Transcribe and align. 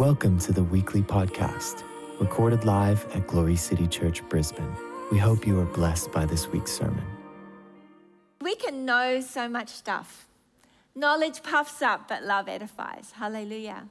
Welcome 0.00 0.38
to 0.38 0.52
the 0.54 0.64
weekly 0.64 1.02
podcast, 1.02 1.82
recorded 2.20 2.64
live 2.64 3.04
at 3.14 3.26
Glory 3.26 3.54
City 3.54 3.86
Church, 3.86 4.26
Brisbane. 4.30 4.74
We 5.12 5.18
hope 5.18 5.46
you 5.46 5.60
are 5.60 5.66
blessed 5.66 6.10
by 6.10 6.24
this 6.24 6.48
week's 6.48 6.72
sermon. 6.72 7.04
We 8.40 8.54
can 8.54 8.86
know 8.86 9.20
so 9.20 9.46
much 9.46 9.68
stuff. 9.68 10.26
Knowledge 10.94 11.42
puffs 11.42 11.82
up, 11.82 12.08
but 12.08 12.22
love 12.22 12.48
edifies. 12.48 13.12
Hallelujah. 13.16 13.88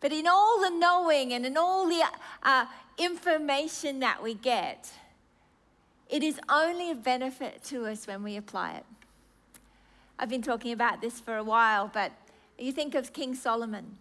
But 0.00 0.12
in 0.12 0.26
all 0.26 0.60
the 0.60 0.70
knowing 0.70 1.32
and 1.32 1.46
in 1.46 1.56
all 1.56 1.88
the 1.88 2.02
uh, 2.42 2.66
information 2.98 4.00
that 4.00 4.20
we 4.20 4.34
get, 4.34 4.90
it 6.10 6.24
is 6.24 6.40
only 6.48 6.90
a 6.90 6.96
benefit 6.96 7.62
to 7.66 7.86
us 7.86 8.08
when 8.08 8.24
we 8.24 8.34
apply 8.34 8.78
it. 8.78 8.84
I've 10.18 10.28
been 10.28 10.42
talking 10.42 10.72
about 10.72 11.00
this 11.00 11.20
for 11.20 11.36
a 11.36 11.44
while, 11.44 11.88
but 11.94 12.10
you 12.58 12.72
think 12.72 12.96
of 12.96 13.12
King 13.12 13.36
Solomon, 13.36 13.98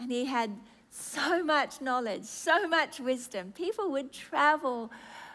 and 0.00 0.10
he 0.10 0.24
had 0.24 0.50
so 0.90 1.44
much 1.44 1.80
knowledge, 1.80 2.24
so 2.24 2.66
much 2.66 2.98
wisdom. 2.98 3.52
People 3.52 3.90
would 3.92 4.12
travel 4.12 4.90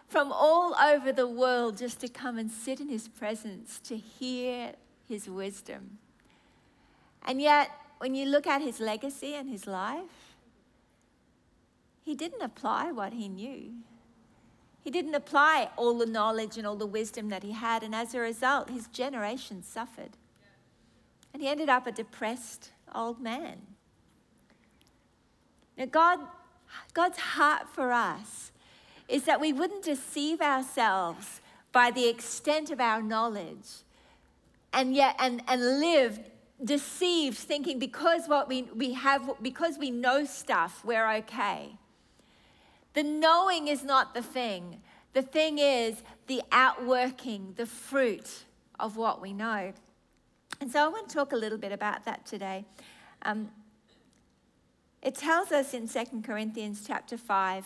from 0.07 0.31
all 0.31 0.75
over 0.75 1.11
the 1.11 1.27
world 1.27 1.77
just 1.77 1.99
to 2.01 2.07
come 2.07 2.37
and 2.37 2.51
sit 2.51 2.79
in 2.79 2.89
his 2.89 3.07
presence 3.07 3.79
to 3.79 3.95
hear 3.95 4.73
his 5.07 5.29
wisdom. 5.29 5.99
And 7.23 7.41
yet, 7.41 7.71
when 7.99 8.15
you 8.15 8.25
look 8.25 8.45
at 8.45 8.61
his 8.61 8.79
legacy 8.79 9.35
and 9.35 9.49
his 9.49 9.65
life, 9.65 10.35
he 12.03 12.15
didn't 12.15 12.41
apply 12.41 12.91
what 12.91 13.13
he 13.13 13.29
knew. 13.29 13.71
He 14.83 14.91
didn't 14.91 15.15
apply 15.15 15.69
all 15.77 15.97
the 15.97 16.05
knowledge 16.05 16.57
and 16.57 16.67
all 16.67 16.75
the 16.75 16.85
wisdom 16.85 17.29
that 17.29 17.41
he 17.41 17.53
had, 17.53 17.81
and 17.81 17.95
as 17.95 18.13
a 18.13 18.19
result, 18.19 18.69
his 18.69 18.87
generation 18.87 19.63
suffered. 19.63 20.17
And 21.33 21.41
he 21.41 21.47
ended 21.49 21.69
up 21.69 21.87
a 21.87 21.91
depressed 21.91 22.71
old 22.93 23.19
man. 23.19 23.61
Now, 25.77 25.85
God, 25.85 26.19
God's 26.93 27.17
heart 27.17 27.67
for 27.69 27.91
us 27.91 28.51
is 29.07 29.23
that 29.23 29.39
we 29.39 29.53
wouldn't 29.53 29.83
deceive 29.83 30.41
ourselves 30.41 31.41
by 31.71 31.91
the 31.91 32.07
extent 32.07 32.71
of 32.71 32.79
our 32.79 33.01
knowledge 33.01 33.83
and 34.73 34.95
yet 34.95 35.15
and, 35.19 35.43
and 35.47 35.79
live 35.79 36.19
deceived 36.63 37.37
thinking 37.37 37.79
because 37.79 38.27
what 38.27 38.47
we, 38.47 38.63
we 38.75 38.93
have 38.93 39.29
because 39.41 39.77
we 39.77 39.91
know 39.91 40.25
stuff 40.25 40.83
we're 40.85 41.09
okay. 41.15 41.77
The 42.93 43.03
knowing 43.03 43.67
is 43.67 43.83
not 43.83 44.13
the 44.13 44.21
thing. 44.21 44.81
The 45.13 45.21
thing 45.21 45.59
is 45.59 46.01
the 46.27 46.41
outworking 46.51 47.53
the 47.57 47.65
fruit 47.65 48.45
of 48.79 48.95
what 48.95 49.21
we 49.21 49.33
know. 49.33 49.73
And 50.61 50.71
so 50.71 50.85
i 50.85 50.87
want 50.87 51.09
to 51.09 51.15
talk 51.15 51.33
a 51.33 51.35
little 51.35 51.57
bit 51.57 51.71
about 51.71 52.05
that 52.05 52.25
today. 52.25 52.65
Um, 53.23 53.49
it 55.05 55.15
tells 55.15 55.53
us 55.53 55.73
in 55.73 55.87
2 55.87 56.21
corinthians 56.21 56.83
chapter 56.85 57.17
5 57.17 57.65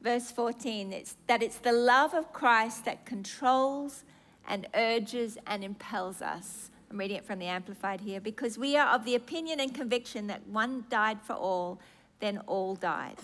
verse 0.00 0.30
14 0.30 0.92
it's, 0.92 1.16
that 1.26 1.42
it's 1.42 1.58
the 1.58 1.72
love 1.72 2.14
of 2.14 2.32
christ 2.32 2.84
that 2.84 3.04
controls 3.04 4.04
and 4.46 4.68
urges 4.74 5.36
and 5.48 5.64
impels 5.64 6.22
us 6.22 6.70
I'm 6.92 6.98
reading 6.98 7.16
it 7.16 7.24
from 7.24 7.38
the 7.38 7.46
Amplified 7.46 8.02
here. 8.02 8.20
Because 8.20 8.58
we 8.58 8.76
are 8.76 8.94
of 8.94 9.06
the 9.06 9.14
opinion 9.14 9.60
and 9.60 9.74
conviction 9.74 10.26
that 10.26 10.46
one 10.46 10.84
died 10.90 11.22
for 11.22 11.32
all, 11.32 11.80
then 12.20 12.36
all 12.46 12.74
died. 12.74 13.16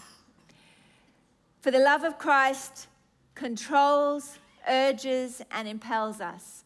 For 1.60 1.70
the 1.70 1.78
love 1.78 2.02
of 2.02 2.16
Christ 2.16 2.86
controls, 3.34 4.38
urges, 4.66 5.42
and 5.50 5.68
impels 5.68 6.22
us. 6.22 6.64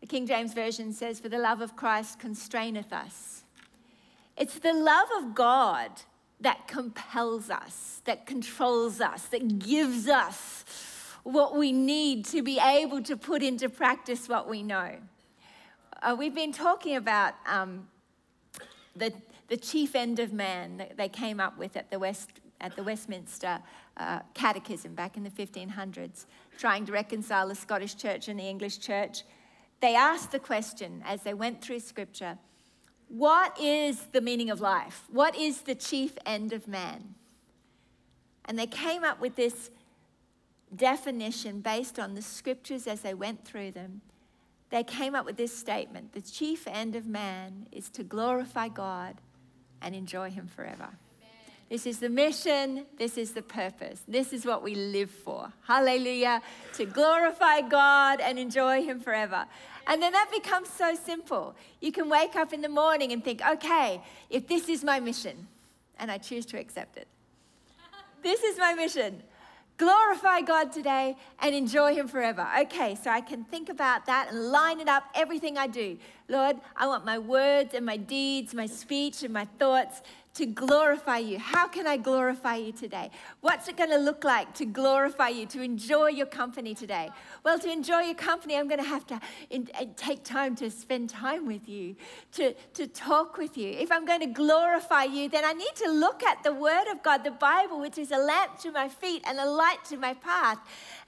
The 0.00 0.08
King 0.08 0.26
James 0.26 0.52
Version 0.52 0.92
says, 0.92 1.20
For 1.20 1.28
the 1.28 1.38
love 1.38 1.60
of 1.60 1.76
Christ 1.76 2.18
constraineth 2.18 2.92
us. 2.92 3.41
It's 4.36 4.58
the 4.58 4.72
love 4.72 5.08
of 5.18 5.34
God 5.34 5.90
that 6.40 6.66
compels 6.66 7.50
us, 7.50 8.00
that 8.04 8.26
controls 8.26 9.00
us, 9.00 9.26
that 9.26 9.58
gives 9.58 10.08
us 10.08 10.64
what 11.22 11.56
we 11.56 11.70
need 11.70 12.24
to 12.26 12.42
be 12.42 12.58
able 12.58 13.02
to 13.02 13.16
put 13.16 13.42
into 13.42 13.68
practice 13.68 14.28
what 14.28 14.48
we 14.48 14.62
know. 14.62 14.96
Uh, 16.02 16.16
we've 16.18 16.34
been 16.34 16.52
talking 16.52 16.96
about 16.96 17.34
um, 17.46 17.86
the, 18.96 19.12
the 19.48 19.56
chief 19.56 19.94
end 19.94 20.18
of 20.18 20.32
man 20.32 20.78
that 20.78 20.96
they 20.96 21.08
came 21.08 21.38
up 21.38 21.56
with 21.56 21.76
at 21.76 21.90
the, 21.90 21.98
West, 21.98 22.30
at 22.60 22.74
the 22.74 22.82
Westminster 22.82 23.60
uh, 23.98 24.20
Catechism 24.34 24.94
back 24.94 25.16
in 25.16 25.22
the 25.22 25.30
1500s, 25.30 26.26
trying 26.58 26.84
to 26.86 26.92
reconcile 26.92 27.46
the 27.46 27.54
Scottish 27.54 27.94
Church 27.94 28.26
and 28.26 28.40
the 28.40 28.44
English 28.44 28.78
Church. 28.78 29.22
They 29.80 29.94
asked 29.94 30.32
the 30.32 30.40
question 30.40 31.02
as 31.04 31.22
they 31.22 31.34
went 31.34 31.62
through 31.62 31.80
Scripture 31.80 32.38
what 33.16 33.58
is 33.60 34.06
the 34.12 34.20
meaning 34.20 34.50
of 34.50 34.60
life? 34.60 35.04
What 35.10 35.36
is 35.36 35.62
the 35.62 35.74
chief 35.74 36.16
end 36.24 36.52
of 36.52 36.66
man? 36.66 37.14
And 38.44 38.58
they 38.58 38.66
came 38.66 39.04
up 39.04 39.20
with 39.20 39.36
this 39.36 39.70
definition 40.74 41.60
based 41.60 41.98
on 41.98 42.14
the 42.14 42.22
scriptures 42.22 42.86
as 42.86 43.02
they 43.02 43.14
went 43.14 43.44
through 43.44 43.72
them 43.72 44.00
they 44.72 44.82
came 44.82 45.14
up 45.14 45.26
with 45.26 45.36
this 45.36 45.56
statement 45.56 46.14
The 46.14 46.22
chief 46.22 46.66
end 46.66 46.96
of 46.96 47.06
man 47.06 47.66
is 47.70 47.90
to 47.90 48.02
glorify 48.02 48.68
God 48.68 49.20
and 49.82 49.94
enjoy 49.94 50.30
Him 50.30 50.48
forever. 50.48 50.88
This 51.72 51.86
is 51.86 52.00
the 52.00 52.10
mission. 52.10 52.84
This 52.98 53.16
is 53.16 53.32
the 53.32 53.40
purpose. 53.40 54.02
This 54.06 54.34
is 54.34 54.44
what 54.44 54.62
we 54.62 54.74
live 54.74 55.10
for. 55.10 55.50
Hallelujah. 55.66 56.42
To 56.74 56.84
glorify 56.84 57.62
God 57.62 58.20
and 58.20 58.38
enjoy 58.38 58.82
Him 58.82 59.00
forever. 59.00 59.46
And 59.86 60.02
then 60.02 60.12
that 60.12 60.28
becomes 60.30 60.68
so 60.68 60.94
simple. 60.94 61.54
You 61.80 61.90
can 61.90 62.10
wake 62.10 62.36
up 62.36 62.52
in 62.52 62.60
the 62.60 62.68
morning 62.68 63.12
and 63.12 63.24
think, 63.24 63.40
okay, 63.40 64.02
if 64.28 64.46
this 64.46 64.68
is 64.68 64.84
my 64.84 65.00
mission, 65.00 65.48
and 65.98 66.10
I 66.10 66.18
choose 66.18 66.44
to 66.52 66.58
accept 66.58 66.98
it, 66.98 67.08
this 68.22 68.42
is 68.42 68.58
my 68.58 68.74
mission 68.74 69.22
glorify 69.78 70.40
God 70.40 70.70
today 70.70 71.16
and 71.40 71.54
enjoy 71.54 71.92
Him 71.92 72.06
forever. 72.06 72.46
Okay, 72.60 72.94
so 72.94 73.10
I 73.10 73.20
can 73.20 73.42
think 73.42 73.68
about 73.68 74.06
that 74.06 74.28
and 74.30 74.50
line 74.50 74.78
it 74.78 74.86
up, 74.86 75.02
everything 75.12 75.58
I 75.58 75.66
do. 75.66 75.98
Lord, 76.28 76.56
I 76.76 76.86
want 76.86 77.04
my 77.04 77.18
words 77.18 77.74
and 77.74 77.84
my 77.84 77.96
deeds, 77.96 78.54
my 78.54 78.66
speech 78.66 79.24
and 79.24 79.32
my 79.32 79.46
thoughts 79.58 80.02
to 80.34 80.46
glorify 80.46 81.18
you. 81.18 81.38
How 81.38 81.68
can 81.68 81.86
I 81.86 81.96
glorify 81.98 82.56
you 82.56 82.72
today? 82.72 83.10
What's 83.40 83.68
it 83.68 83.76
going 83.76 83.90
to 83.90 83.98
look 83.98 84.24
like 84.24 84.54
to 84.54 84.64
glorify 84.64 85.28
you, 85.28 85.46
to 85.46 85.60
enjoy 85.60 86.08
your 86.08 86.26
company 86.26 86.74
today? 86.74 87.10
Well, 87.44 87.58
to 87.58 87.70
enjoy 87.70 88.00
your 88.00 88.14
company, 88.14 88.56
I'm 88.56 88.66
going 88.66 88.80
to 88.80 88.86
have 88.86 89.06
to 89.08 89.20
in, 89.50 89.68
in, 89.78 89.94
take 89.94 90.24
time 90.24 90.56
to 90.56 90.70
spend 90.70 91.10
time 91.10 91.46
with 91.46 91.68
you, 91.68 91.96
to, 92.32 92.54
to 92.74 92.86
talk 92.86 93.36
with 93.36 93.58
you. 93.58 93.70
If 93.72 93.92
I'm 93.92 94.06
going 94.06 94.20
to 94.20 94.26
glorify 94.26 95.04
you, 95.04 95.28
then 95.28 95.44
I 95.44 95.52
need 95.52 95.74
to 95.76 95.90
look 95.90 96.22
at 96.22 96.42
the 96.42 96.54
Word 96.54 96.90
of 96.90 97.02
God, 97.02 97.24
the 97.24 97.30
Bible, 97.30 97.80
which 97.80 97.98
is 97.98 98.10
a 98.10 98.18
lamp 98.18 98.58
to 98.60 98.72
my 98.72 98.88
feet 98.88 99.22
and 99.26 99.38
a 99.38 99.46
light 99.46 99.84
to 99.86 99.98
my 99.98 100.14
path. 100.14 100.58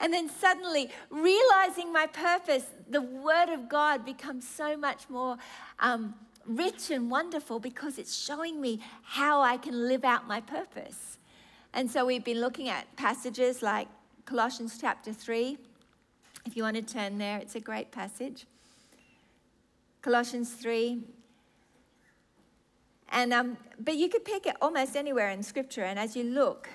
And 0.00 0.12
then 0.12 0.28
suddenly, 0.28 0.90
realizing 1.08 1.92
my 1.92 2.06
purpose, 2.06 2.66
the 2.90 3.00
Word 3.00 3.48
of 3.48 3.70
God 3.70 4.04
becomes 4.04 4.46
so 4.46 4.76
much 4.76 5.08
more. 5.08 5.38
Um, 5.78 6.14
rich 6.46 6.90
and 6.90 7.10
wonderful 7.10 7.58
because 7.58 7.98
it's 7.98 8.16
showing 8.16 8.60
me 8.60 8.80
how 9.02 9.40
I 9.40 9.56
can 9.56 9.88
live 9.88 10.04
out 10.04 10.26
my 10.26 10.40
purpose. 10.40 11.18
And 11.72 11.90
so 11.90 12.04
we've 12.04 12.24
been 12.24 12.40
looking 12.40 12.68
at 12.68 12.94
passages 12.96 13.62
like 13.62 13.88
Colossians 14.24 14.78
chapter 14.80 15.12
3. 15.12 15.58
If 16.46 16.56
you 16.56 16.62
want 16.62 16.76
to 16.76 16.82
turn 16.82 17.18
there, 17.18 17.38
it's 17.38 17.54
a 17.54 17.60
great 17.60 17.90
passage. 17.90 18.46
Colossians 20.02 20.52
3. 20.52 21.02
And, 23.10 23.32
um, 23.32 23.56
but 23.78 23.96
you 23.96 24.08
could 24.08 24.24
pick 24.24 24.46
it 24.46 24.56
almost 24.60 24.96
anywhere 24.96 25.30
in 25.30 25.42
Scripture, 25.42 25.84
and 25.84 25.98
as 25.98 26.16
you 26.16 26.24
look, 26.24 26.68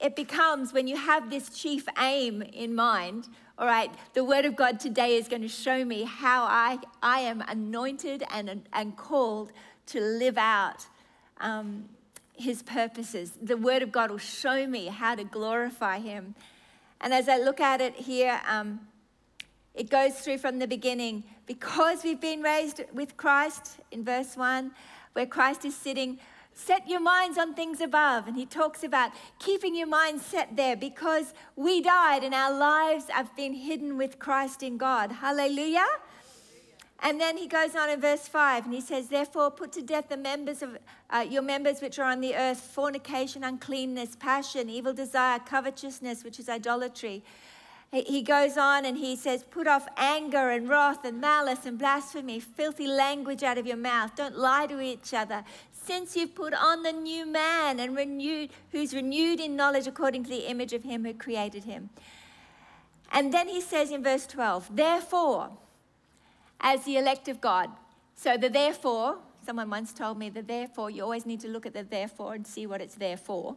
it 0.00 0.16
becomes 0.16 0.72
when 0.72 0.86
you 0.86 0.96
have 0.96 1.28
this 1.28 1.48
chief 1.50 1.86
aim 1.98 2.42
in 2.42 2.74
mind 2.74 3.28
all 3.58 3.66
right, 3.66 3.90
the 4.14 4.22
word 4.22 4.44
of 4.44 4.54
God 4.54 4.78
today 4.78 5.16
is 5.16 5.26
going 5.26 5.42
to 5.42 5.48
show 5.48 5.84
me 5.84 6.04
how 6.04 6.44
I, 6.44 6.78
I 7.02 7.20
am 7.20 7.42
anointed 7.48 8.22
and, 8.30 8.62
and 8.72 8.96
called 8.96 9.50
to 9.86 10.00
live 10.00 10.38
out 10.38 10.86
um, 11.40 11.86
his 12.36 12.62
purposes. 12.62 13.32
The 13.42 13.56
word 13.56 13.82
of 13.82 13.90
God 13.90 14.12
will 14.12 14.18
show 14.18 14.64
me 14.68 14.86
how 14.86 15.16
to 15.16 15.24
glorify 15.24 15.98
him. 15.98 16.36
And 17.00 17.12
as 17.12 17.28
I 17.28 17.38
look 17.38 17.58
at 17.58 17.80
it 17.80 17.96
here, 17.96 18.40
um, 18.48 18.78
it 19.74 19.90
goes 19.90 20.14
through 20.20 20.38
from 20.38 20.60
the 20.60 20.68
beginning 20.68 21.24
because 21.44 22.04
we've 22.04 22.20
been 22.20 22.42
raised 22.42 22.82
with 22.92 23.16
Christ 23.16 23.78
in 23.90 24.04
verse 24.04 24.36
1, 24.36 24.70
where 25.14 25.26
Christ 25.26 25.64
is 25.64 25.74
sitting 25.74 26.20
Set 26.58 26.88
your 26.88 26.98
minds 26.98 27.38
on 27.38 27.54
things 27.54 27.80
above. 27.80 28.26
And 28.26 28.36
he 28.36 28.44
talks 28.44 28.82
about 28.82 29.12
keeping 29.38 29.76
your 29.76 29.86
mind 29.86 30.20
set 30.20 30.56
there 30.56 30.74
because 30.74 31.32
we 31.54 31.80
died 31.80 32.24
and 32.24 32.34
our 32.34 32.52
lives 32.52 33.04
have 33.08 33.34
been 33.36 33.54
hidden 33.54 33.96
with 33.96 34.18
Christ 34.18 34.64
in 34.64 34.76
God. 34.76 35.12
Hallelujah. 35.12 35.86
And 37.00 37.20
then 37.20 37.36
he 37.36 37.46
goes 37.46 37.76
on 37.76 37.88
in 37.90 38.00
verse 38.00 38.26
5 38.26 38.64
and 38.64 38.74
he 38.74 38.80
says, 38.80 39.06
Therefore, 39.06 39.52
put 39.52 39.70
to 39.74 39.82
death 39.82 40.08
the 40.08 40.16
members 40.16 40.60
of 40.60 40.76
uh, 41.10 41.24
your 41.30 41.42
members 41.42 41.80
which 41.80 41.96
are 42.00 42.10
on 42.10 42.20
the 42.20 42.34
earth 42.34 42.58
fornication, 42.58 43.44
uncleanness, 43.44 44.16
passion, 44.16 44.68
evil 44.68 44.92
desire, 44.92 45.38
covetousness, 45.38 46.24
which 46.24 46.40
is 46.40 46.48
idolatry. 46.48 47.22
he 47.92 48.20
goes 48.20 48.58
on 48.58 48.84
and 48.84 48.98
he 48.98 49.14
says, 49.14 49.44
Put 49.44 49.68
off 49.68 49.86
anger 49.96 50.50
and 50.50 50.68
wrath 50.68 51.04
and 51.04 51.20
malice 51.20 51.66
and 51.66 51.78
blasphemy, 51.78 52.40
filthy 52.40 52.88
language 52.88 53.44
out 53.44 53.58
of 53.58 53.66
your 53.66 53.76
mouth. 53.76 54.16
Don't 54.16 54.36
lie 54.36 54.66
to 54.66 54.80
each 54.80 55.14
other. 55.14 55.44
Since 55.88 56.16
you've 56.16 56.34
put 56.34 56.52
on 56.52 56.82
the 56.82 56.92
new 56.92 57.24
man 57.24 57.80
and 57.80 57.96
renewed, 57.96 58.50
who's 58.72 58.92
renewed 58.92 59.40
in 59.40 59.56
knowledge 59.56 59.86
according 59.86 60.24
to 60.24 60.28
the 60.28 60.46
image 60.50 60.74
of 60.74 60.82
him 60.82 61.02
who 61.02 61.14
created 61.14 61.64
him. 61.64 61.88
And 63.10 63.32
then 63.32 63.48
he 63.48 63.62
says 63.62 63.90
in 63.90 64.02
verse 64.02 64.26
12, 64.26 64.76
Therefore, 64.76 65.48
as 66.60 66.84
the 66.84 66.98
elect 66.98 67.26
of 67.28 67.40
God, 67.40 67.70
so 68.14 68.36
the 68.36 68.50
therefore, 68.50 69.16
someone 69.46 69.70
once 69.70 69.94
told 69.94 70.18
me 70.18 70.28
the 70.28 70.42
therefore, 70.42 70.90
you 70.90 71.02
always 71.02 71.24
need 71.24 71.40
to 71.40 71.48
look 71.48 71.64
at 71.64 71.72
the 71.72 71.84
therefore 71.84 72.34
and 72.34 72.46
see 72.46 72.66
what 72.66 72.82
it's 72.82 72.96
there 72.96 73.16
for. 73.16 73.56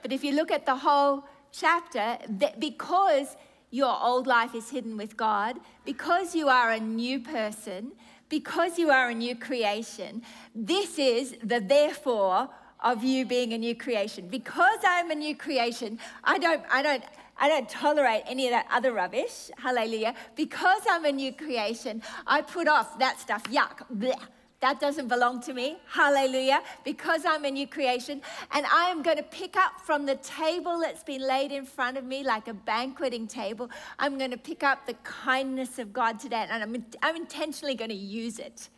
But 0.00 0.10
if 0.10 0.24
you 0.24 0.32
look 0.32 0.50
at 0.50 0.64
the 0.64 0.76
whole 0.76 1.24
chapter 1.52 2.16
because 2.58 3.36
your 3.70 3.94
old 4.02 4.26
life 4.26 4.54
is 4.54 4.70
hidden 4.70 4.96
with 4.96 5.18
God, 5.18 5.60
because 5.84 6.34
you 6.34 6.48
are 6.48 6.70
a 6.70 6.80
new 6.80 7.20
person, 7.20 7.92
because 8.32 8.78
you 8.78 8.88
are 8.90 9.10
a 9.10 9.14
new 9.14 9.36
creation, 9.36 10.22
this 10.54 10.98
is 10.98 11.36
the 11.44 11.60
therefore 11.60 12.48
of 12.82 13.04
you 13.04 13.26
being 13.26 13.52
a 13.52 13.58
new 13.58 13.74
creation. 13.74 14.26
Because 14.26 14.78
I'm 14.84 15.10
a 15.10 15.14
new 15.14 15.36
creation, 15.36 15.98
I 16.24 16.38
don't, 16.38 16.62
I 16.70 16.82
don't, 16.82 17.04
I 17.36 17.50
don't 17.50 17.68
tolerate 17.68 18.22
any 18.26 18.46
of 18.46 18.52
that 18.52 18.66
other 18.72 18.94
rubbish. 18.94 19.50
Hallelujah. 19.58 20.14
Because 20.34 20.80
I'm 20.90 21.04
a 21.04 21.12
new 21.12 21.34
creation, 21.34 22.02
I 22.26 22.40
put 22.40 22.68
off 22.68 22.98
that 23.00 23.20
stuff. 23.20 23.42
Yuck. 23.44 23.84
Blech. 23.94 24.24
That 24.62 24.78
doesn't 24.78 25.08
belong 25.08 25.40
to 25.42 25.52
me. 25.52 25.78
Hallelujah. 25.88 26.62
Because 26.84 27.24
I'm 27.26 27.44
a 27.44 27.50
new 27.50 27.66
creation. 27.66 28.22
And 28.52 28.64
I 28.66 28.90
am 28.90 29.02
going 29.02 29.16
to 29.16 29.24
pick 29.24 29.56
up 29.56 29.80
from 29.80 30.06
the 30.06 30.14
table 30.14 30.78
that's 30.78 31.02
been 31.02 31.20
laid 31.20 31.50
in 31.50 31.66
front 31.66 31.98
of 31.98 32.04
me 32.04 32.22
like 32.22 32.46
a 32.46 32.54
banqueting 32.54 33.26
table. 33.26 33.68
I'm 33.98 34.18
going 34.18 34.30
to 34.30 34.36
pick 34.36 34.62
up 34.62 34.86
the 34.86 34.94
kindness 35.02 35.80
of 35.80 35.92
God 35.92 36.20
today. 36.20 36.46
And 36.48 36.62
I'm, 36.62 36.86
I'm 37.02 37.16
intentionally 37.16 37.74
going 37.74 37.90
to 37.90 37.96
use 37.96 38.38
it. 38.38 38.68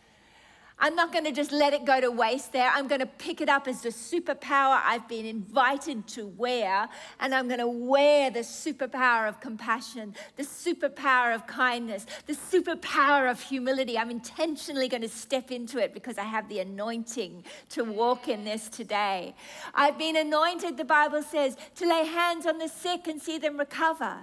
I'm 0.79 0.97
not 0.97 1.13
going 1.13 1.25
to 1.25 1.33
just 1.33 1.53
let 1.53 1.73
it 1.73 1.85
go 1.85 2.01
to 2.01 2.11
waste 2.11 2.53
there. 2.53 2.71
I'm 2.75 2.89
going 2.89 3.01
to 3.01 3.07
pick 3.07 3.41
it 3.41 3.49
up 3.49 3.69
as 3.69 3.83
the 3.83 3.91
superpower 3.91 4.81
I've 4.85 5.09
been 5.09 5.25
invited 5.25 6.07
to 6.09 6.27
wear. 6.27 6.89
And 7.21 7.35
I'm 7.35 7.47
going 7.47 7.61
to 7.61 7.69
wear 7.69 8.31
the 8.31 8.41
superpower 8.41 9.29
of 9.29 9.41
compassion, 9.41 10.15
the 10.37 10.43
superpower 10.43 11.35
of 11.35 11.47
kindness, 11.47 12.07
the 12.27 12.35
superpower 12.35 13.31
of 13.31 13.41
humility. 13.41 13.97
I'm 13.97 14.11
intentionally 14.11 14.89
going 14.89 15.03
to 15.03 15.09
step 15.09 15.53
into 15.53 15.79
it 15.79 15.95
because 15.95 16.19
I 16.19 16.25
have 16.25 16.49
the 16.49 16.59
anointing 16.59 17.45
to 17.71 17.85
walk 17.85 18.29
in 18.29 18.45
this 18.45 18.69
today. 18.69 19.35
I've 19.75 19.97
been 19.97 20.17
anointed, 20.17 20.77
the 20.77 20.85
Bible 20.85 21.23
says, 21.23 21.57
to 21.77 21.89
lay 21.89 22.05
hands 22.05 22.47
on 22.47 22.59
the 22.59 22.69
sick 22.69 23.07
and 23.07 23.23
see 23.23 23.39
them 23.39 23.59
recover. 23.59 24.19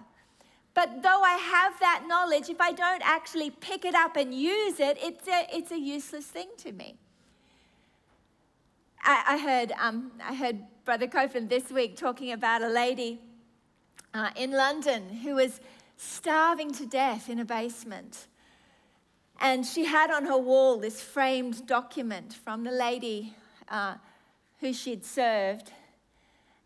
But 0.74 1.04
though 1.04 1.22
I 1.22 1.34
have 1.34 1.80
that 1.80 2.06
knowledge, 2.08 2.50
if 2.50 2.62
I 2.62 2.72
don't 2.72 3.02
actually 3.04 3.50
pick 3.50 3.84
it 3.84 3.94
up 3.94 4.16
and 4.16 4.34
use 4.34 4.80
it, 4.80 4.98
it's 5.02 5.28
a, 5.28 5.48
it's 5.54 5.72
a 5.72 5.80
useless 5.80 6.26
thing 6.26 6.48
to 6.58 6.72
me. 6.72 6.96
I, 9.04 9.24
I 9.28 9.38
heard, 9.38 9.74
um, 9.74 10.12
I 10.24 10.34
heard 10.34 10.60
Brother 10.86 11.08
Copeland 11.08 11.50
this 11.50 11.72
week 11.72 11.98
talking 11.98 12.32
about 12.32 12.62
a 12.62 12.70
lady 12.70 13.20
uh, 14.14 14.30
in 14.36 14.52
London 14.52 15.10
who 15.10 15.36
was 15.36 15.60
starving 15.98 16.72
to 16.74 16.86
death 16.86 17.30
in 17.30 17.40
a 17.40 17.46
basement. 17.46 18.28
And 19.40 19.66
she 19.66 19.86
had 19.86 20.12
on 20.12 20.26
her 20.26 20.38
wall 20.38 20.78
this 20.78 21.02
framed 21.02 21.66
document 21.68 22.34
from 22.34 22.64
the 22.64 22.72
lady 22.72 23.34
uh, 23.70 23.96
who 24.60 24.72
she'd 24.72 25.04
served. 25.04 25.72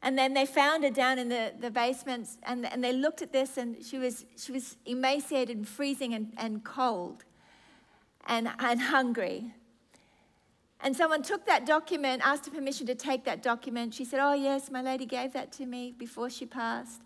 And 0.05 0.15
then 0.15 0.35
they 0.35 0.45
found 0.45 0.83
her 0.83 0.91
down 0.91 1.17
in 1.17 1.29
the, 1.29 1.51
the 1.59 1.71
basement 1.71 2.29
and, 2.43 2.71
and 2.71 2.83
they 2.83 2.93
looked 2.93 3.23
at 3.23 3.33
this 3.33 3.57
and 3.57 3.83
she 3.83 3.97
was, 3.97 4.23
she 4.37 4.51
was 4.51 4.77
emaciated 4.85 5.57
and 5.57 5.67
freezing 5.67 6.13
and, 6.13 6.31
and 6.37 6.63
cold 6.63 7.25
and, 8.27 8.47
and 8.59 8.79
hungry. 8.79 9.51
And 10.79 10.95
someone 10.95 11.23
took 11.23 11.47
that 11.47 11.65
document, 11.65 12.21
asked 12.23 12.45
her 12.45 12.51
permission 12.51 12.85
to 12.85 12.93
take 12.93 13.25
that 13.25 13.41
document. 13.41 13.95
She 13.95 14.05
said, 14.05 14.19
Oh, 14.21 14.33
yes, 14.33 14.69
my 14.69 14.83
lady 14.83 15.07
gave 15.07 15.33
that 15.33 15.51
to 15.53 15.65
me 15.65 15.95
before 15.97 16.29
she 16.29 16.45
passed. 16.45 17.01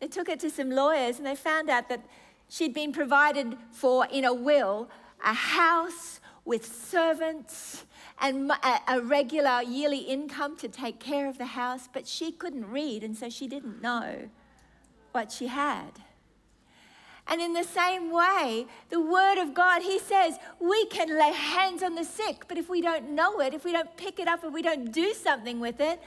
They 0.00 0.08
took 0.08 0.28
it 0.28 0.40
to 0.40 0.50
some 0.50 0.68
lawyers 0.68 1.18
and 1.18 1.26
they 1.26 1.36
found 1.36 1.70
out 1.70 1.88
that 1.90 2.04
she'd 2.48 2.74
been 2.74 2.92
provided 2.92 3.56
for 3.70 4.04
in 4.06 4.24
a 4.24 4.34
will 4.34 4.90
a 5.24 5.32
house 5.32 6.18
with 6.44 6.66
servants 6.66 7.84
and 8.20 8.50
a 8.88 9.00
regular 9.00 9.62
yearly 9.62 9.98
income 9.98 10.56
to 10.56 10.68
take 10.68 10.98
care 11.00 11.28
of 11.28 11.38
the 11.38 11.46
house, 11.46 11.88
but 11.92 12.06
she 12.06 12.32
couldn't 12.32 12.70
read, 12.70 13.02
and 13.02 13.16
so 13.16 13.28
she 13.28 13.46
didn't 13.48 13.80
know 13.80 14.28
what 15.12 15.30
she 15.32 15.48
had. 15.48 16.00
And 17.26 17.40
in 17.40 17.52
the 17.52 17.64
same 17.64 18.10
way, 18.10 18.66
the 18.90 19.00
Word 19.00 19.38
of 19.38 19.54
God, 19.54 19.82
He 19.82 19.98
says, 19.98 20.38
we 20.58 20.86
can 20.86 21.16
lay 21.16 21.32
hands 21.32 21.82
on 21.82 21.94
the 21.94 22.04
sick, 22.04 22.44
but 22.48 22.58
if 22.58 22.68
we 22.68 22.80
don't 22.80 23.10
know 23.10 23.40
it, 23.40 23.54
if 23.54 23.64
we 23.64 23.72
don't 23.72 23.96
pick 23.96 24.18
it 24.18 24.26
up, 24.26 24.44
if 24.44 24.52
we 24.52 24.62
don't 24.62 24.90
do 24.92 25.14
something 25.14 25.60
with 25.60 25.80
it, 25.80 26.02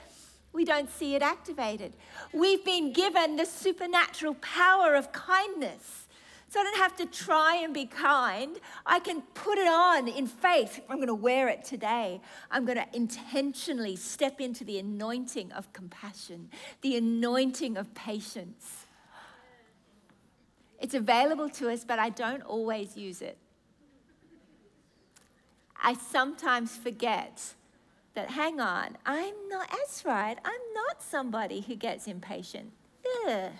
we 0.52 0.66
don't 0.66 0.90
see 0.90 1.16
it 1.16 1.22
activated. 1.22 1.94
We've 2.34 2.64
been 2.64 2.94
given 2.94 3.36
the 3.36 3.46
supernatural 3.46 4.36
power 4.36 4.96
of 4.96 5.12
kindness. 5.12 6.05
So 6.48 6.60
I 6.60 6.64
don't 6.64 6.78
have 6.78 6.96
to 6.98 7.06
try 7.06 7.58
and 7.64 7.74
be 7.74 7.86
kind. 7.86 8.58
I 8.86 9.00
can 9.00 9.22
put 9.34 9.58
it 9.58 9.68
on 9.68 10.08
in 10.08 10.28
faith. 10.28 10.80
I'm 10.90 10.98
going 10.98 11.08
to 11.08 11.16
wear 11.16 11.50
it 11.50 11.66
today. 11.66 12.22
I'm 12.50 12.66
going 12.66 12.78
to 12.78 12.88
intentionally 12.94 13.96
step 13.96 14.40
into 14.40 14.64
the 14.64 14.80
anointing 14.80 15.52
of 15.52 15.74
compassion, 15.74 16.50
the 16.82 16.96
anointing 16.96 17.78
of 17.78 17.94
patience. 17.94 18.86
It's 20.80 20.94
available 20.94 21.50
to 21.50 21.70
us, 21.70 21.84
but 21.84 22.00
I 22.00 22.10
don't 22.10 22.44
always 22.44 22.96
use 22.96 23.22
it. 23.22 23.38
I 25.82 25.94
sometimes 25.94 26.76
forget 26.78 27.54
that, 28.14 28.30
hang 28.30 28.60
on, 28.60 28.98
I'm 29.06 29.34
not, 29.50 29.70
that's 29.70 30.06
right, 30.06 30.38
I'm 30.44 30.74
not 30.74 31.04
somebody 31.04 31.62
who 31.62 31.76
gets 31.76 32.08
impatient. 32.08 32.72
Ugh. 33.28 33.52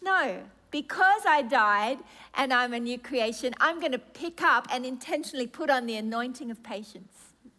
No, 0.00 0.42
because 0.70 1.22
I 1.26 1.42
died 1.42 1.98
and 2.34 2.52
I'm 2.52 2.72
a 2.72 2.80
new 2.80 2.98
creation, 2.98 3.54
I'm 3.60 3.80
going 3.80 3.92
to 3.92 3.98
pick 3.98 4.42
up 4.42 4.66
and 4.70 4.86
intentionally 4.86 5.46
put 5.46 5.70
on 5.70 5.86
the 5.86 5.96
anointing 5.96 6.50
of 6.50 6.62
patience. 6.62 7.12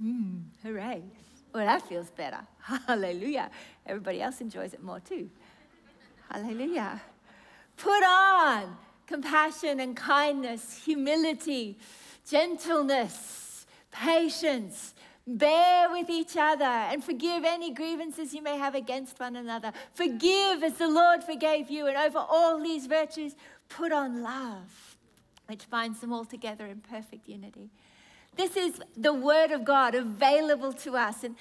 Mm, 0.04 0.44
hooray. 0.63 1.04
Well, 1.54 1.66
that 1.66 1.88
feels 1.88 2.10
better. 2.12 2.40
Hallelujah. 2.88 3.52
Everybody 3.86 4.22
else 4.22 4.42
enjoys 4.42 4.74
it 4.74 4.81
more 4.81 5.00
too. 5.00 5.30
Hallelujah. 6.30 7.02
Put 7.75 8.04
on 8.04 8.78
compassion 9.06 9.81
and 9.81 9.96
kindness, 9.96 10.81
humility, 10.86 11.78
gentleness, 12.30 13.65
patience, 13.91 14.94
Bear 15.38 15.90
with 15.90 16.10
each 16.10 16.36
other 16.38 16.66
and 16.66 17.04
forgive 17.04 17.44
any 17.44 17.74
grievances 17.74 18.34
you 18.34 18.42
may 18.42 18.58
have 18.58 18.76
against 18.76 19.20
one 19.20 19.36
another. 19.36 19.72
Forgive 19.94 20.64
as 20.64 20.74
the 20.74 20.90
Lord 20.90 21.24
forgave 21.24 21.70
you. 21.70 21.88
And 21.88 21.98
over 21.98 22.20
all 22.20 22.62
these 22.62 22.88
virtues, 22.88 23.36
put 23.70 23.92
on 23.92 24.22
love, 24.22 24.98
which 25.48 25.70
binds 25.70 26.00
them 26.00 26.12
all 26.12 26.26
together 26.26 26.66
in 26.66 26.82
perfect 26.82 27.30
unity. 27.30 27.70
This 28.36 28.56
is 28.56 28.82
the 28.96 29.14
Word 29.14 29.52
of 29.52 29.66
God 29.66 29.94
available 29.94 30.74
to 30.74 30.96
us. 30.96 31.24
And 31.24 31.36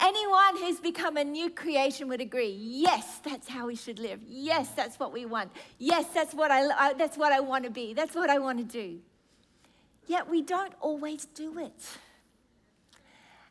anyone 0.00 0.58
who's 0.58 0.78
become 0.78 1.16
a 1.16 1.24
new 1.24 1.50
creation 1.50 2.08
would 2.08 2.20
agree 2.20 2.54
yes, 2.58 3.20
that's 3.24 3.48
how 3.48 3.66
we 3.66 3.76
should 3.76 3.98
live. 3.98 4.20
Yes, 4.26 4.70
that's 4.70 4.98
what 4.98 5.12
we 5.12 5.24
want. 5.24 5.50
Yes, 5.78 6.06
that's 6.12 6.34
what 6.34 6.50
I, 6.50 6.92
that's 6.94 7.16
what 7.16 7.32
I 7.32 7.40
want 7.40 7.64
to 7.64 7.70
be. 7.70 7.94
That's 7.94 8.14
what 8.14 8.30
I 8.30 8.38
want 8.38 8.58
to 8.58 8.64
do. 8.64 9.00
Yet 10.06 10.28
we 10.28 10.42
don't 10.42 10.74
always 10.80 11.24
do 11.24 11.58
it. 11.58 11.72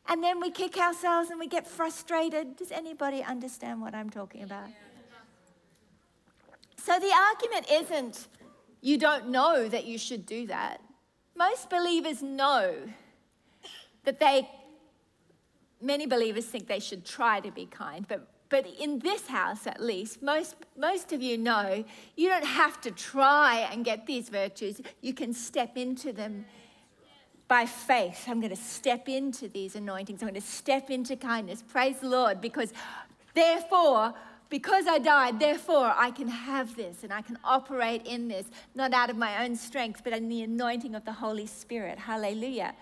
And 0.08 0.24
then 0.24 0.40
we 0.40 0.52
kick 0.52 0.78
ourselves 0.78 1.30
and 1.30 1.40
we 1.40 1.48
get 1.48 1.66
frustrated. 1.66 2.58
Does 2.58 2.72
anybody 2.72 3.24
understand 3.24 3.82
what 3.82 3.96
I'm 3.96 4.10
talking 4.10 4.44
about? 4.44 4.68
So 6.78 7.00
the 7.00 7.14
argument 7.14 7.68
isn't 7.72 8.28
you 8.82 8.98
don't 8.98 9.30
know 9.30 9.70
that 9.70 9.86
you 9.86 9.98
should 9.98 10.26
do 10.26 10.46
that. 10.48 10.82
Most 11.38 11.70
believers 11.70 12.22
know 12.22 12.76
that 14.04 14.20
they, 14.20 14.50
many 15.82 16.06
believers 16.06 16.46
think 16.46 16.68
they 16.68 16.82
should 16.82 17.06
try 17.06 17.40
to 17.40 17.50
be 17.50 17.66
kind, 17.66 18.06
but, 18.06 18.28
but 18.50 18.68
in 18.68 19.00
this 19.00 19.28
house 19.28 19.66
at 19.66 19.82
least, 19.82 20.22
most, 20.22 20.56
most 20.78 21.14
of 21.14 21.22
you 21.22 21.38
know 21.38 21.86
you 22.18 22.28
don't 22.28 22.46
have 22.46 22.82
to 22.82 22.92
try 22.92 23.70
and 23.72 23.86
get 23.86 24.06
these 24.06 24.28
virtues. 24.28 24.82
You 25.00 25.14
can 25.14 25.34
step 25.34 25.78
into 25.78 26.12
them 26.12 26.44
by 27.54 27.68
faith, 27.68 28.26
I'm 28.28 28.40
going 28.40 28.50
to 28.50 28.60
step 28.60 29.08
into 29.08 29.48
these 29.48 29.76
anointings. 29.76 30.24
I'm 30.24 30.28
going 30.28 30.42
to 30.42 30.48
step 30.48 30.90
into 30.90 31.16
kindness. 31.16 31.62
Praise 31.62 32.00
the 32.00 32.10
Lord, 32.10 32.42
because 32.42 32.74
therefore, 33.36 34.16
because 34.50 34.88
I 34.88 34.98
died, 34.98 35.40
therefore 35.40 35.94
I 35.96 36.10
can 36.10 36.28
have 36.28 36.76
this 36.76 37.04
and 37.04 37.14
I 37.14 37.22
can 37.22 37.38
operate 37.44 38.08
in 38.08 38.28
this, 38.28 38.48
not 38.74 38.92
out 38.92 39.12
of 39.12 39.18
my 39.18 39.46
own 39.46 39.56
strength, 39.56 40.02
but 40.04 40.14
in 40.14 40.30
the 40.30 40.42
anointing 40.42 40.96
of 40.96 41.06
the 41.06 41.14
Holy 41.14 41.46
Spirit. 41.46 42.00
Hallelujah. 42.00 42.74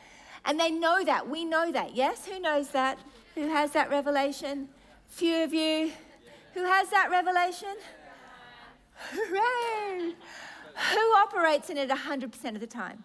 And 0.46 0.58
they 0.58 0.72
know 0.72 1.04
that. 1.04 1.30
We 1.30 1.44
know 1.44 1.70
that. 1.74 1.94
Yes? 1.94 2.26
Who 2.26 2.40
knows 2.40 2.70
that? 2.70 2.98
Who 3.36 3.50
has 3.50 3.72
that 3.72 3.90
revelation? 3.90 4.70
Few 5.10 5.44
of 5.44 5.54
you. 5.54 5.92
Who 6.54 6.64
has 6.64 6.90
that 6.92 7.12
revelation? 7.12 7.76
Hooray! 9.12 10.14
Who 10.94 11.14
operates 11.18 11.70
in 11.70 11.76
it 11.76 11.90
100% 11.90 12.56
of 12.56 12.62
the 12.62 12.68
time? 12.68 13.04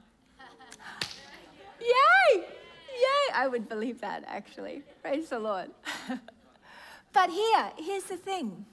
Yay! 1.86 2.40
Yay! 2.40 3.34
I 3.34 3.48
would 3.48 3.68
believe 3.68 4.00
that 4.00 4.24
actually. 4.26 4.82
Praise 5.02 5.28
the 5.28 5.38
Lord. 5.38 5.70
but 7.12 7.30
here, 7.30 7.72
here's 7.78 8.04
the 8.04 8.16
thing. 8.16 8.66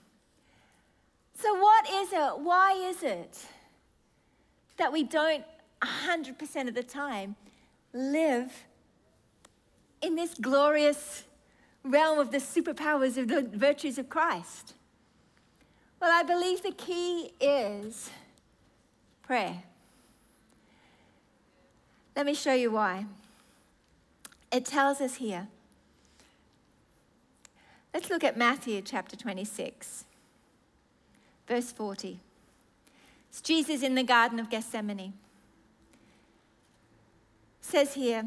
So, 1.40 1.54
what 1.54 1.88
is 1.90 2.12
it? 2.12 2.38
Why 2.38 2.72
is 2.72 3.02
it 3.02 3.46
that 4.76 4.92
we 4.92 5.02
don't 5.02 5.44
100% 5.82 6.68
of 6.68 6.74
the 6.74 6.82
time 6.82 7.36
live 7.92 8.52
in 10.00 10.16
this 10.16 10.34
glorious 10.34 11.24
realm 11.82 12.18
of 12.18 12.30
the 12.30 12.38
superpowers 12.38 13.16
of 13.16 13.28
the 13.28 13.42
virtues 13.42 13.98
of 13.98 14.08
Christ? 14.08 14.74
Well, 16.00 16.10
I 16.12 16.22
believe 16.22 16.62
the 16.62 16.72
key 16.72 17.32
is 17.40 18.10
prayer. 19.22 19.62
Let 22.16 22.26
me 22.26 22.34
show 22.34 22.52
you 22.54 22.70
why. 22.70 23.06
It 24.52 24.64
tells 24.64 25.00
us 25.00 25.16
here. 25.16 25.48
Let's 27.92 28.10
look 28.10 28.24
at 28.24 28.36
Matthew 28.36 28.82
chapter 28.82 29.16
26, 29.16 30.04
verse 31.46 31.72
40. 31.72 32.20
It's 33.28 33.40
Jesus 33.40 33.82
in 33.82 33.94
the 33.94 34.02
Garden 34.02 34.38
of 34.38 34.50
Gethsemane. 34.50 35.00
It 35.00 35.12
says 37.60 37.94
here, 37.94 38.24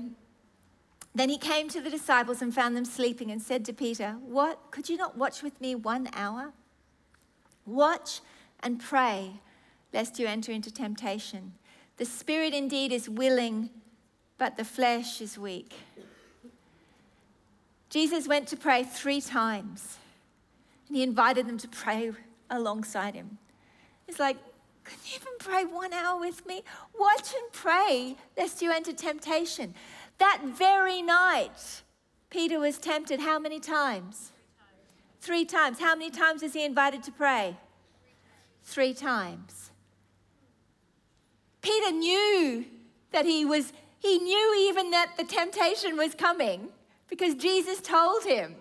then 1.17 1.29
he 1.29 1.39
came 1.39 1.67
to 1.70 1.82
the 1.82 1.89
disciples 1.89 2.44
and 2.44 2.53
found 2.53 2.77
them 2.77 2.86
sleeping 2.86 3.32
and 3.32 3.41
said 3.41 3.65
to 3.65 3.74
Peter, 3.74 4.17
What? 4.22 4.60
Could 4.70 4.88
you 4.88 4.98
not 4.98 5.17
watch 5.17 5.41
with 5.41 5.60
me 5.60 5.74
one 5.74 6.10
hour? 6.13 6.53
Watch 7.65 8.22
and 8.60 8.79
pray, 8.79 9.41
lest 9.91 10.20
you 10.20 10.27
enter 10.27 10.51
into 10.51 10.72
temptation. 10.72 11.53
The 11.98 12.06
spirit 12.06 12.54
indeed 12.54 12.92
is 12.92 13.10
willing, 13.10 13.70
but 14.38 14.56
the 14.56 14.63
flesh 14.63 15.20
is 15.20 15.38
weak. 15.38 15.74
Jesus 17.89 18.27
went 18.27 18.48
to 18.50 18.58
pray 18.58 18.84
three 18.84 19.22
times, 19.22 19.98
and 20.88 20.98
he 20.98 21.04
invited 21.04 21.48
them 21.48 21.58
to 21.58 21.68
pray 21.68 22.12
alongside 22.50 23.16
him. 23.16 23.39
He's 24.06 24.20
like, 24.20 24.38
Can 24.84 24.98
you 25.06 25.16
even 25.16 25.34
pray 25.39 25.66
one 25.66 25.94
hour 25.94 26.20
with 26.20 26.46
me? 26.46 26.63
Watch 27.00 27.34
and 27.34 27.51
pray, 27.51 28.16
lest 28.38 28.62
you 28.62 28.72
enter 28.72 28.94
temptation. 28.94 29.74
That 30.20 30.42
very 30.46 31.01
night, 31.01 31.82
Peter 32.30 32.60
was 32.60 32.77
tempted 32.77 33.20
how 33.22 33.39
many 33.39 33.60
times? 33.60 34.32
Three 35.20 35.46
times. 35.46 35.80
How 35.80 35.96
many 35.96 36.12
times 36.12 36.44
was 36.44 36.54
he 36.54 36.63
invited 36.63 37.04
to 37.04 37.12
pray? 37.12 37.58
Three 38.63 38.94
times. 38.94 39.72
Peter 41.62 41.92
knew 41.92 42.66
that 43.12 43.26
he 43.26 43.46
was, 43.46 43.74
he 44.00 44.20
knew 44.20 44.68
even 44.70 44.92
that 44.92 45.18
the 45.18 45.24
temptation 45.24 45.98
was 45.98 46.14
coming 46.16 46.70
because 47.10 47.36
Jesus 47.36 47.82
told 47.82 48.24
him, 48.24 48.56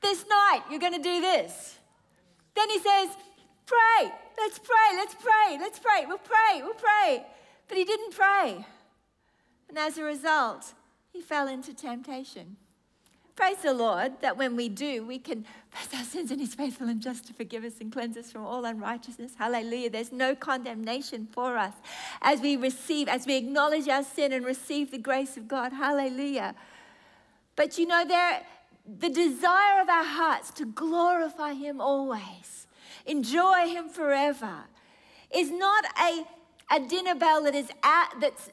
This 0.00 0.24
night 0.28 0.62
you're 0.70 0.80
going 0.80 0.92
to 0.94 1.02
do 1.02 1.20
this. 1.20 1.78
Then 2.54 2.68
he 2.70 2.78
says, 2.78 3.08
Pray, 3.66 4.12
let's 4.38 4.58
pray, 4.58 4.96
let's 4.96 5.14
pray, 5.14 5.58
let's 5.58 5.78
pray, 5.78 6.04
we'll 6.06 6.18
pray, 6.18 6.62
we'll 6.62 6.74
pray. 6.74 7.24
But 7.68 7.76
he 7.76 7.84
didn't 7.84 8.14
pray. 8.14 8.64
And 9.68 9.78
as 9.78 9.98
a 9.98 10.02
result, 10.02 10.72
he 11.12 11.20
fell 11.20 11.48
into 11.48 11.74
temptation. 11.74 12.56
Praise 13.38 13.58
the 13.58 13.72
Lord 13.72 14.20
that 14.20 14.36
when 14.36 14.56
we 14.56 14.68
do, 14.68 15.06
we 15.06 15.20
can 15.20 15.44
confess 15.70 16.00
our 16.00 16.04
sins 16.04 16.32
and 16.32 16.40
He's 16.40 16.56
faithful 16.56 16.88
and 16.88 17.00
just 17.00 17.24
to 17.28 17.32
forgive 17.32 17.62
us 17.62 17.74
and 17.80 17.92
cleanse 17.92 18.16
us 18.16 18.32
from 18.32 18.44
all 18.44 18.64
unrighteousness. 18.64 19.34
Hallelujah. 19.38 19.90
There's 19.90 20.10
no 20.10 20.34
condemnation 20.34 21.28
for 21.30 21.56
us 21.56 21.74
as 22.20 22.40
we 22.40 22.56
receive, 22.56 23.06
as 23.06 23.28
we 23.28 23.36
acknowledge 23.36 23.86
our 23.86 24.02
sin 24.02 24.32
and 24.32 24.44
receive 24.44 24.90
the 24.90 24.98
grace 24.98 25.36
of 25.36 25.46
God. 25.46 25.72
Hallelujah. 25.72 26.56
But 27.54 27.78
you 27.78 27.86
know, 27.86 28.04
there, 28.04 28.42
the 28.84 29.08
desire 29.08 29.82
of 29.82 29.88
our 29.88 30.04
hearts 30.04 30.50
to 30.54 30.64
glorify 30.66 31.52
Him 31.52 31.80
always, 31.80 32.66
enjoy 33.06 33.68
Him 33.68 33.88
forever, 33.88 34.64
is 35.32 35.52
not 35.52 35.84
a, 36.02 36.26
a 36.72 36.80
dinner 36.80 37.14
bell 37.14 37.44
that 37.44 37.54
is 37.54 37.70
at, 37.84 38.14
that's 38.20 38.50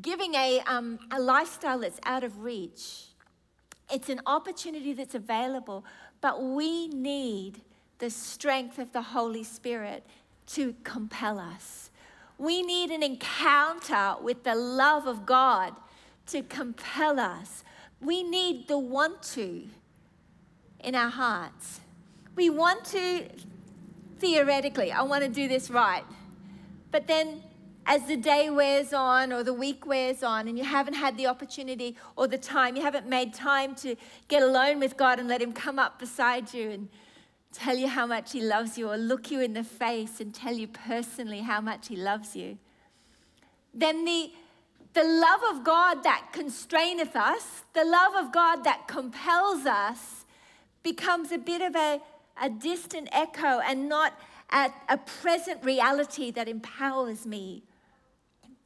giving 0.00 0.34
a, 0.36 0.60
um, 0.60 1.00
a 1.10 1.20
lifestyle 1.20 1.80
that's 1.80 1.98
out 2.04 2.22
of 2.22 2.38
reach. 2.38 3.06
It's 3.92 4.08
an 4.08 4.20
opportunity 4.26 4.92
that's 4.92 5.14
available, 5.14 5.84
but 6.20 6.42
we 6.42 6.88
need 6.88 7.60
the 7.98 8.10
strength 8.10 8.78
of 8.78 8.92
the 8.92 9.02
Holy 9.02 9.44
Spirit 9.44 10.04
to 10.48 10.74
compel 10.84 11.38
us. 11.38 11.90
We 12.38 12.62
need 12.62 12.90
an 12.90 13.02
encounter 13.02 14.16
with 14.20 14.42
the 14.42 14.54
love 14.54 15.06
of 15.06 15.24
God 15.24 15.74
to 16.26 16.42
compel 16.42 17.20
us. 17.20 17.64
We 18.00 18.22
need 18.22 18.68
the 18.68 18.78
want 18.78 19.22
to 19.34 19.68
in 20.80 20.94
our 20.94 21.10
hearts. 21.10 21.80
We 22.34 22.50
want 22.50 22.84
to, 22.86 23.28
theoretically, 24.18 24.90
I 24.90 25.02
want 25.02 25.22
to 25.22 25.30
do 25.30 25.46
this 25.46 25.70
right. 25.70 26.04
But 26.90 27.06
then 27.06 27.42
as 27.86 28.06
the 28.06 28.16
day 28.16 28.48
wears 28.48 28.92
on 28.92 29.32
or 29.32 29.42
the 29.42 29.52
week 29.52 29.86
wears 29.86 30.22
on 30.22 30.48
and 30.48 30.56
you 30.56 30.64
haven't 30.64 30.94
had 30.94 31.16
the 31.16 31.26
opportunity 31.26 31.96
or 32.16 32.26
the 32.26 32.38
time, 32.38 32.76
you 32.76 32.82
haven't 32.82 33.06
made 33.06 33.34
time 33.34 33.74
to 33.76 33.94
get 34.28 34.42
alone 34.42 34.80
with 34.80 34.96
God 34.96 35.18
and 35.18 35.28
let 35.28 35.42
Him 35.42 35.52
come 35.52 35.78
up 35.78 35.98
beside 35.98 36.54
you 36.54 36.70
and 36.70 36.88
tell 37.52 37.76
you 37.76 37.88
how 37.88 38.06
much 38.06 38.32
He 38.32 38.40
loves 38.40 38.78
you 38.78 38.90
or 38.90 38.96
look 38.96 39.30
you 39.30 39.40
in 39.40 39.52
the 39.52 39.64
face 39.64 40.20
and 40.20 40.34
tell 40.34 40.54
you 40.54 40.66
personally 40.66 41.40
how 41.40 41.60
much 41.60 41.88
He 41.88 41.96
loves 41.96 42.34
you, 42.34 42.58
then 43.74 44.04
the, 44.04 44.32
the 44.94 45.04
love 45.04 45.40
of 45.50 45.64
God 45.64 46.02
that 46.04 46.30
constraineth 46.32 47.14
us, 47.14 47.64
the 47.74 47.84
love 47.84 48.14
of 48.14 48.32
God 48.32 48.64
that 48.64 48.88
compels 48.88 49.66
us, 49.66 50.24
becomes 50.82 51.32
a 51.32 51.38
bit 51.38 51.60
of 51.60 51.74
a, 51.74 52.00
a 52.40 52.48
distant 52.48 53.08
echo 53.12 53.60
and 53.60 53.88
not 53.88 54.18
at 54.50 54.74
a 54.88 54.96
present 54.96 55.62
reality 55.64 56.30
that 56.30 56.48
empowers 56.48 57.26
me 57.26 57.62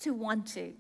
to 0.00 0.12
want 0.12 0.47
to. 0.55 0.73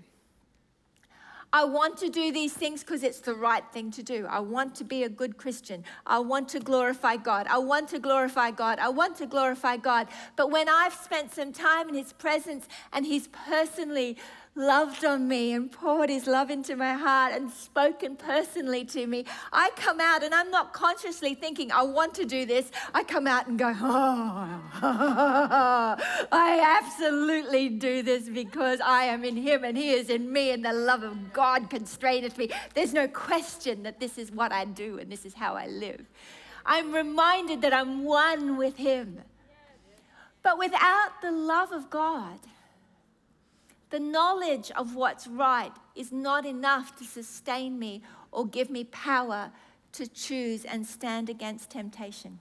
I 1.50 1.64
want 1.64 1.96
to 1.98 2.10
do 2.10 2.30
these 2.30 2.52
things 2.52 2.84
because 2.84 3.02
it's 3.02 3.20
the 3.20 3.32
right 3.32 3.64
thing 3.72 3.90
to 3.92 4.02
do. 4.02 4.26
I 4.28 4.40
want 4.40 4.74
to 4.76 4.84
be 4.84 5.04
a 5.04 5.08
good 5.08 5.38
Christian. 5.38 5.82
I 6.06 6.18
want 6.18 6.50
to 6.50 6.60
glorify 6.60 7.16
God. 7.16 7.46
I 7.48 7.56
want 7.56 7.88
to 7.88 7.98
glorify 7.98 8.50
God. 8.50 8.78
I 8.78 8.90
want 8.90 9.16
to 9.16 9.26
glorify 9.26 9.78
God. 9.78 10.08
But 10.36 10.50
when 10.50 10.68
I've 10.68 10.92
spent 10.92 11.32
some 11.32 11.52
time 11.52 11.88
in 11.88 11.94
His 11.94 12.12
presence 12.12 12.68
and 12.92 13.06
He's 13.06 13.28
personally 13.28 14.18
loved 14.58 15.04
on 15.04 15.28
me 15.28 15.52
and 15.52 15.70
poured 15.70 16.10
his 16.10 16.26
love 16.26 16.50
into 16.50 16.76
my 16.76 16.92
heart 16.92 17.32
and 17.32 17.50
spoken 17.50 18.16
personally 18.16 18.84
to 18.84 19.06
me, 19.06 19.24
I 19.52 19.70
come 19.76 20.00
out 20.00 20.22
and 20.22 20.34
I'm 20.34 20.50
not 20.50 20.72
consciously 20.72 21.34
thinking, 21.34 21.70
I 21.72 21.82
want 21.82 22.14
to 22.16 22.24
do 22.24 22.44
this. 22.44 22.70
I 22.92 23.04
come 23.04 23.26
out 23.26 23.46
and 23.46 23.58
go, 23.58 23.72
oh, 23.74 24.60
I 26.32 26.80
absolutely 26.82 27.68
do 27.68 28.02
this 28.02 28.28
because 28.28 28.80
I 28.80 29.04
am 29.04 29.24
in 29.24 29.36
him 29.36 29.64
and 29.64 29.78
he 29.78 29.90
is 29.90 30.10
in 30.10 30.30
me 30.32 30.50
and 30.50 30.64
the 30.64 30.72
love 30.72 31.04
of 31.04 31.32
God 31.32 31.70
constraineth 31.70 32.36
me. 32.36 32.50
There's 32.74 32.92
no 32.92 33.06
question 33.06 33.84
that 33.84 34.00
this 34.00 34.18
is 34.18 34.32
what 34.32 34.52
I 34.52 34.64
do 34.64 34.98
and 34.98 35.10
this 35.10 35.24
is 35.24 35.34
how 35.34 35.54
I 35.54 35.68
live. 35.68 36.04
I'm 36.66 36.92
reminded 36.92 37.62
that 37.62 37.72
I'm 37.72 38.04
one 38.04 38.56
with 38.56 38.76
him. 38.76 39.20
But 40.42 40.58
without 40.58 41.22
the 41.22 41.32
love 41.32 41.72
of 41.72 41.90
God, 41.90 42.38
the 43.90 44.00
knowledge 44.00 44.70
of 44.72 44.94
what's 44.94 45.26
right 45.26 45.72
is 45.94 46.12
not 46.12 46.44
enough 46.44 46.96
to 46.98 47.04
sustain 47.04 47.78
me 47.78 48.02
or 48.30 48.46
give 48.46 48.70
me 48.70 48.84
power 48.84 49.50
to 49.92 50.06
choose 50.06 50.64
and 50.64 50.86
stand 50.86 51.30
against 51.30 51.70
temptation. 51.70 52.38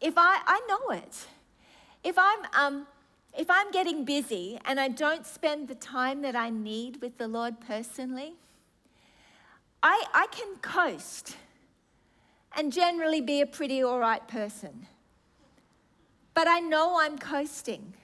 If 0.00 0.14
I, 0.16 0.40
I 0.46 0.60
know 0.68 0.94
it. 0.94 1.26
If 2.04 2.18
I'm, 2.18 2.38
um, 2.52 2.86
if 3.36 3.50
I'm 3.50 3.70
getting 3.70 4.04
busy 4.04 4.60
and 4.64 4.78
I 4.78 4.88
don't 4.88 5.26
spend 5.26 5.68
the 5.68 5.74
time 5.74 6.22
that 6.22 6.36
I 6.36 6.50
need 6.50 7.00
with 7.00 7.16
the 7.18 7.26
Lord 7.26 7.60
personally, 7.60 8.34
I, 9.82 10.04
I 10.12 10.26
can 10.30 10.56
coast 10.56 11.36
and 12.54 12.72
generally 12.72 13.20
be 13.20 13.40
a 13.40 13.46
pretty 13.46 13.82
all 13.82 13.98
right 13.98 14.26
person. 14.28 14.86
But 16.34 16.48
I 16.48 16.60
know 16.60 17.00
I'm 17.00 17.18
coasting. 17.18 17.94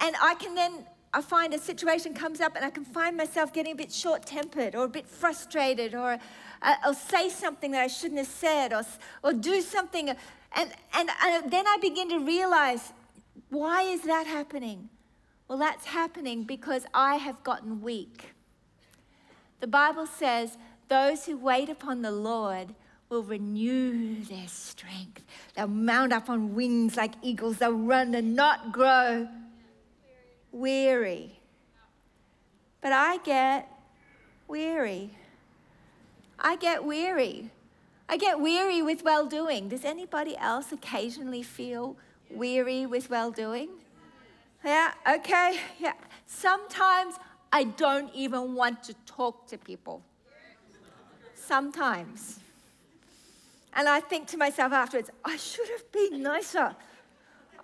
And 0.00 0.14
I 0.22 0.34
can 0.34 0.54
then, 0.54 0.86
I 1.12 1.22
find 1.22 1.54
a 1.54 1.58
situation 1.58 2.14
comes 2.14 2.40
up 2.40 2.56
and 2.56 2.64
I 2.64 2.70
can 2.70 2.84
find 2.84 3.16
myself 3.16 3.52
getting 3.52 3.72
a 3.72 3.76
bit 3.76 3.92
short 3.92 4.26
tempered 4.26 4.74
or 4.74 4.84
a 4.84 4.88
bit 4.88 5.06
frustrated 5.06 5.94
or 5.94 6.18
uh, 6.62 6.74
or 6.86 6.94
say 6.94 7.28
something 7.28 7.70
that 7.72 7.82
I 7.82 7.86
shouldn't 7.86 8.18
have 8.18 8.26
said 8.26 8.72
or, 8.72 8.82
or 9.22 9.32
do 9.32 9.60
something. 9.60 10.08
And, 10.08 10.18
and, 10.94 11.10
and 11.22 11.50
then 11.50 11.66
I 11.66 11.78
begin 11.80 12.08
to 12.10 12.18
realize 12.18 12.92
why 13.50 13.82
is 13.82 14.02
that 14.02 14.26
happening? 14.26 14.88
Well, 15.48 15.58
that's 15.58 15.86
happening 15.86 16.44
because 16.44 16.84
I 16.92 17.16
have 17.16 17.42
gotten 17.44 17.80
weak. 17.80 18.32
The 19.60 19.66
Bible 19.66 20.06
says, 20.06 20.58
those 20.88 21.26
who 21.26 21.36
wait 21.36 21.68
upon 21.68 22.02
the 22.02 22.10
Lord 22.10 22.74
will 23.08 23.22
renew 23.22 24.22
their 24.24 24.48
strength. 24.48 25.22
They'll 25.54 25.68
mount 25.68 26.12
up 26.12 26.28
on 26.28 26.54
wings 26.54 26.96
like 26.96 27.14
eagles. 27.22 27.58
They'll 27.58 27.72
run 27.72 28.14
and 28.14 28.34
not 28.34 28.72
grow 28.72 29.28
weary. 30.56 31.38
But 32.80 32.92
I 32.92 33.18
get 33.18 33.68
weary. 34.48 35.10
I 36.38 36.56
get 36.56 36.84
weary. 36.84 37.50
I 38.08 38.16
get 38.16 38.40
weary 38.40 38.82
with 38.82 39.02
well 39.02 39.26
doing. 39.26 39.68
Does 39.68 39.84
anybody 39.84 40.36
else 40.36 40.72
occasionally 40.72 41.42
feel 41.42 41.96
weary 42.30 42.86
with 42.86 43.10
well 43.10 43.30
doing? 43.30 43.68
Yeah, 44.64 44.92
okay, 45.08 45.58
yeah. 45.78 45.94
Sometimes 46.26 47.16
I 47.52 47.64
don't 47.64 48.12
even 48.14 48.54
want 48.54 48.82
to 48.84 48.94
talk 49.06 49.46
to 49.48 49.58
people. 49.58 50.02
Sometimes. 51.34 52.40
And 53.74 53.88
I 53.88 54.00
think 54.00 54.26
to 54.28 54.36
myself 54.36 54.72
afterwards, 54.72 55.10
I 55.24 55.36
should 55.36 55.68
have 55.68 55.92
been 55.92 56.22
nicer. 56.22 56.74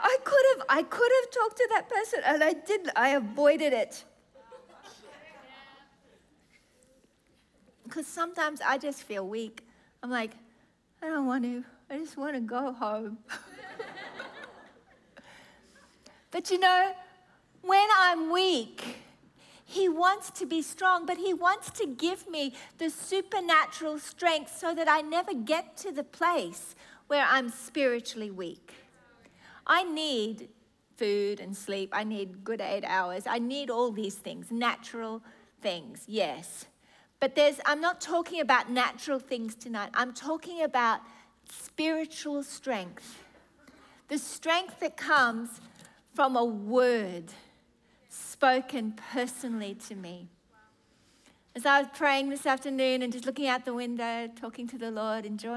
I 0.03 0.17
could 0.25 0.45
have, 0.51 0.67
I 0.69 0.83
could 0.83 1.11
have 1.23 1.31
talked 1.31 1.57
to 1.59 1.69
that 1.71 1.89
person 1.89 2.21
and 2.25 2.43
I 2.43 2.53
didn't. 2.53 2.91
I 2.97 3.11
avoided 3.11 3.73
it. 3.73 4.05
Because 7.85 8.07
sometimes 8.07 8.61
I 8.61 8.79
just 8.79 9.03
feel 9.03 9.27
weak. 9.27 9.63
I'm 10.03 10.11
like, 10.11 10.33
I 11.03 11.07
don't 11.07 11.27
want 11.27 11.45
to. 11.45 11.65
I 11.91 11.99
just 11.99 12.17
want 12.17 12.35
to 12.35 12.41
go 12.41 12.73
home. 12.73 13.19
but 16.31 16.51
you 16.51 16.59
know, 16.59 16.93
when 17.63 17.89
I'm 18.01 18.33
weak, 18.33 19.03
he 19.73 19.89
wants 19.89 20.31
to 20.33 20.45
be 20.45 20.61
strong, 20.61 21.07
but 21.07 21.17
He 21.17 21.33
wants 21.33 21.71
to 21.71 21.87
give 21.87 22.29
me 22.29 22.53
the 22.77 22.91
supernatural 22.91 23.99
strength 23.99 24.55
so 24.55 24.75
that 24.75 24.87
I 24.87 25.01
never 25.01 25.33
get 25.33 25.79
to 25.79 25.91
the 25.91 26.05
place 26.05 26.75
where 27.07 27.25
I'm 27.27 27.49
spiritually 27.49 28.31
weak. 28.31 28.75
I 29.67 29.85
need 29.85 30.49
food 30.97 31.41
and 31.41 31.57
sleep. 31.57 31.91
I 31.93 32.05
need 32.05 32.45
good 32.45 32.61
eight 32.61 32.85
hours. 32.85 33.25
I 33.27 33.39
need 33.39 33.71
all 33.71 33.91
these 33.91 34.15
things, 34.15 34.51
natural 34.51 35.23
things, 35.61 36.05
yes. 36.07 36.67
But 37.21 37.35
there's, 37.35 37.61
I'm 37.65 37.81
not 37.81 38.01
talking 38.01 38.41
about 38.41 38.71
natural 38.71 39.19
things 39.19 39.55
tonight. 39.55 39.91
I'm 39.95 40.13
talking 40.13 40.63
about 40.63 41.01
spiritual 41.49 42.43
strength. 42.43 43.23
The 44.09 44.19
strength 44.19 44.81
that 44.81 44.97
comes 44.97 45.61
from 46.15 46.37
a 46.37 46.45
word 46.45 47.33
spoken 48.09 48.95
personally 49.13 49.75
to 49.89 49.95
me. 49.95 50.29
As 51.55 51.67
I 51.67 51.81
was 51.81 51.89
praying 51.95 52.31
this 52.31 52.47
afternoon 52.47 53.03
and 53.03 53.13
just 53.13 53.27
looking 53.27 53.47
out 53.47 53.65
the 53.65 53.75
window, 53.75 54.29
talking 54.35 54.67
to 54.69 54.79
the 54.79 54.91
Lord, 54.91 55.27
enjoying 55.27 55.51